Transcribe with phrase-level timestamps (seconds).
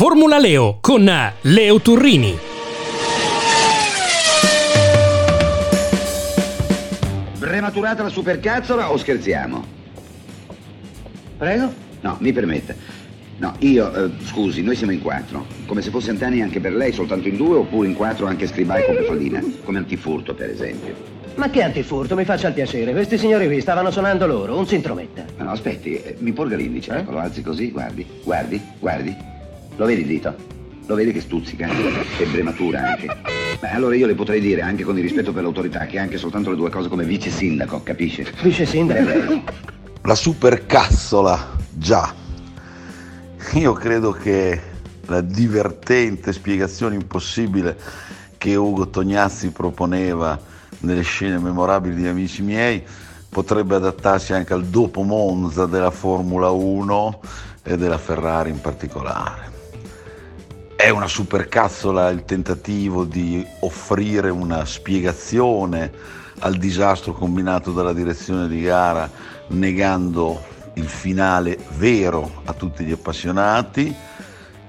[0.00, 1.06] Formula Leo con
[1.42, 2.34] Leo Turrini.
[7.38, 9.62] Prematurata la supercazzola o scherziamo?
[11.36, 11.74] Prego?
[12.00, 12.74] No, mi permetta.
[13.36, 15.44] No, io, eh, scusi, noi siamo in quattro.
[15.66, 18.86] Come se fosse Antani anche per lei, soltanto in due, oppure in quattro anche scribai
[18.86, 19.44] con Pefallina.
[19.64, 20.94] Come antifurto, per esempio.
[21.34, 22.92] Ma che antifurto, mi faccia il piacere.
[22.92, 25.26] Questi signori qui stavano suonando loro, un si intrometta.
[25.36, 26.90] No, no, aspetti, eh, mi porga l'indice.
[26.90, 29.29] Ecco, lo alzi così, guardi, guardi, guardi.
[29.80, 30.34] Lo vedi il dito?
[30.84, 31.66] Lo vedi che stuzzica?
[31.66, 33.16] Che brematura anche.
[33.58, 36.50] Beh, allora io le potrei dire, anche con il rispetto per l'autorità, che anche soltanto
[36.50, 38.30] le due cose come vice sindaco, capisce?
[38.42, 39.08] Vice sindaco?
[39.08, 39.42] Eh,
[40.02, 42.14] La supercazzola, già.
[43.54, 44.60] Io credo che
[45.06, 47.74] la divertente spiegazione impossibile
[48.36, 50.38] che Ugo Tognazzi proponeva
[50.80, 52.82] nelle scene memorabili di Amici miei
[53.30, 57.20] potrebbe adattarsi anche al dopo Monza della Formula 1
[57.62, 59.59] e della Ferrari in particolare.
[60.80, 65.92] È una supercazzola il tentativo di offrire una spiegazione
[66.38, 69.08] al disastro combinato dalla direzione di gara
[69.48, 70.42] negando
[70.76, 73.94] il finale vero a tutti gli appassionati.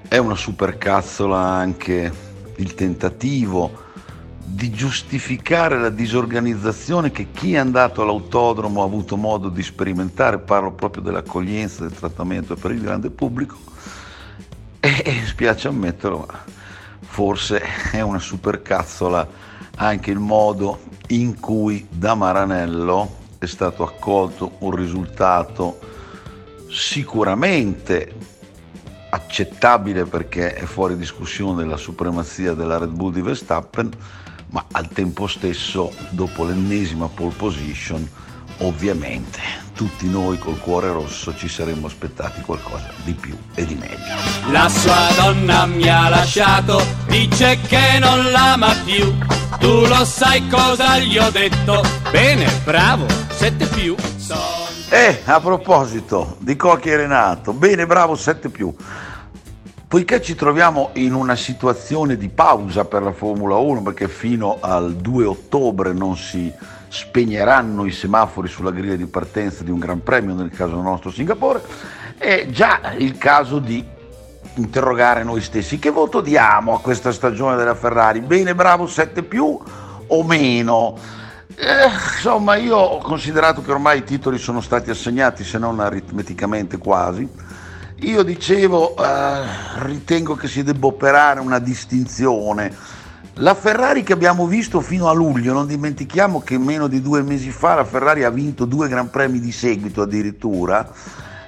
[0.06, 2.12] È una supercazzola anche
[2.56, 3.80] il tentativo
[4.36, 10.72] di giustificare la disorganizzazione che chi è andato all'autodromo ha avuto modo di sperimentare, parlo
[10.72, 13.70] proprio dell'accoglienza, del trattamento per il grande pubblico
[15.04, 16.44] e, spiace ammetterlo, ma
[17.00, 19.28] forse è una supercazzola
[19.76, 25.78] anche il modo in cui da Maranello è stato accolto un risultato
[26.70, 28.14] sicuramente
[29.10, 33.90] accettabile perché è fuori discussione la supremazia della Red Bull di Verstappen,
[34.48, 38.08] ma al tempo stesso, dopo l'ennesima pole position,
[38.62, 39.40] ovviamente
[39.74, 44.50] tutti noi col cuore rosso ci saremmo aspettati qualcosa di più e di meglio.
[44.50, 49.12] La sua donna mi ha lasciato, dice che non l'ama più.
[49.58, 51.82] Tu lo sai cosa gli ho detto?
[52.10, 53.96] Bene, bravo, sette più.
[54.16, 54.62] Son
[54.94, 58.74] E a proposito di Cocchi e Renato, bene bravo 7 più.
[59.88, 64.94] Poiché ci troviamo in una situazione di pausa per la Formula 1, perché fino al
[64.96, 66.52] 2 ottobre non si
[66.92, 71.62] spegneranno i semafori sulla griglia di partenza di un Gran Premio, nel caso nostro Singapore,
[72.18, 73.82] è già il caso di
[74.56, 75.78] interrogare noi stessi.
[75.78, 78.20] Che voto diamo a questa stagione della Ferrari?
[78.20, 79.58] Bene, bravo 7 più
[80.06, 80.98] o meno?
[81.56, 86.76] Eh, insomma, io ho considerato che ormai i titoli sono stati assegnati, se non aritmeticamente
[86.76, 87.26] quasi.
[88.00, 89.44] Io dicevo, eh,
[89.78, 93.00] ritengo che si debba operare una distinzione.
[93.36, 97.50] La Ferrari che abbiamo visto fino a luglio, non dimentichiamo che meno di due mesi
[97.50, 100.86] fa la Ferrari ha vinto due Gran Premi di seguito addirittura,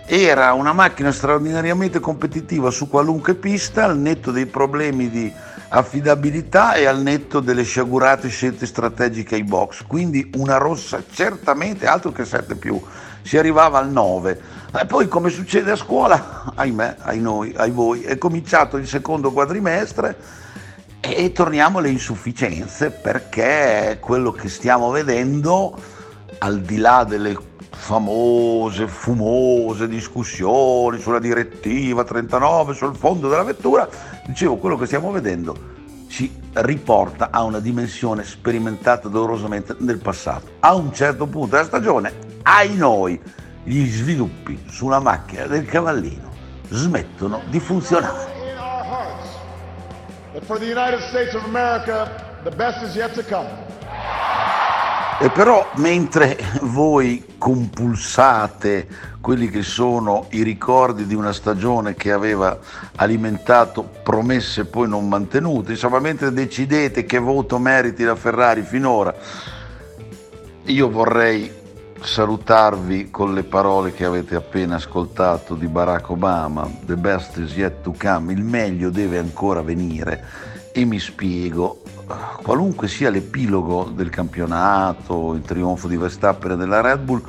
[0.07, 5.33] era una macchina straordinariamente competitiva su qualunque pista, al netto dei problemi di
[5.69, 9.85] affidabilità e al netto delle sciagurate scelte strategiche ai box.
[9.87, 12.81] Quindi una rossa certamente, altro che 7 più,
[13.23, 14.41] si arrivava al 9.
[14.79, 19.33] E poi come succede a scuola, ahimè, ai noi, ai voi, è cominciato il secondo
[19.33, 20.43] quadrimestre
[21.07, 25.77] e torniamo alle insufficienze perché quello che stiamo vedendo,
[26.39, 27.37] al di là delle
[27.71, 33.87] famose, fumose discussioni sulla direttiva 39, sul fondo della vettura,
[34.27, 35.73] dicevo, quello che stiamo vedendo
[36.09, 40.53] ci riporta a una dimensione sperimentata dolorosamente nel passato.
[40.61, 42.13] A un certo punto della stagione,
[42.45, 43.21] ai noi,
[43.63, 46.31] gli sviluppi sulla macchina del cavallino
[46.69, 48.34] smettono di funzionare.
[55.21, 58.89] E però mentre voi compulsate
[59.21, 62.59] quelli che sono i ricordi di una stagione che aveva
[62.97, 69.15] alimentato promesse poi non mantenute, insomma mentre decidete che voto meriti la Ferrari finora,
[70.65, 71.63] io vorrei
[72.01, 77.83] salutarvi con le parole che avete appena ascoltato di Barack Obama, The best is yet
[77.83, 80.25] to come, il meglio deve ancora venire.
[80.73, 81.83] E mi spiego,
[82.43, 87.23] qualunque sia l'epilogo del campionato, il trionfo di Verstappen e della Red Bull,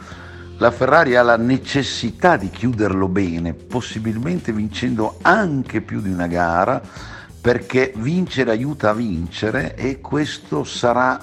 [0.57, 6.81] la Ferrari ha la necessità di chiuderlo bene, possibilmente vincendo anche più di una gara,
[7.42, 11.19] perché vincere aiuta a vincere e questo sarà,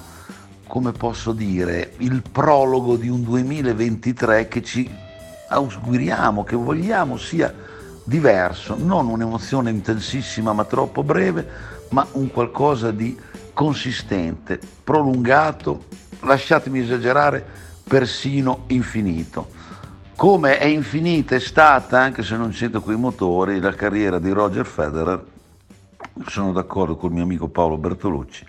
[0.72, 4.90] come posso dire, il prologo di un 2023 che ci
[5.48, 7.52] auguriamo, che vogliamo sia
[8.04, 11.46] diverso, non un'emozione intensissima ma troppo breve,
[11.90, 13.14] ma un qualcosa di
[13.52, 15.84] consistente, prolungato,
[16.20, 17.44] lasciatemi esagerare,
[17.86, 19.48] persino infinito.
[20.16, 24.64] come è infinita è stata, anche se non sento quei motori, la carriera di Roger
[24.64, 25.22] Federer,
[26.28, 28.46] sono d'accordo col mio amico Paolo Bertolucci,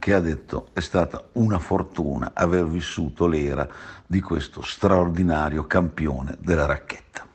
[0.00, 3.68] che ha detto è stata una fortuna aver vissuto l'era
[4.04, 7.29] di questo straordinario campione della racchetta.